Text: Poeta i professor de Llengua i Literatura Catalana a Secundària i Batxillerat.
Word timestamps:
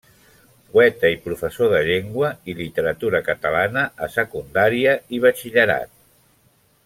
Poeta 0.75 1.11
i 1.15 1.19
professor 1.25 1.69
de 1.73 1.81
Llengua 1.89 2.31
i 2.53 2.55
Literatura 2.63 3.21
Catalana 3.29 3.83
a 4.07 4.11
Secundària 4.15 4.97
i 5.17 5.21
Batxillerat. 5.27 5.93